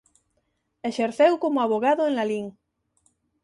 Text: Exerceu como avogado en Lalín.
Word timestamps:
Exerceu 0.89 1.33
como 1.43 1.61
avogado 1.61 2.01
en 2.05 2.13
Lalín. 2.17 2.47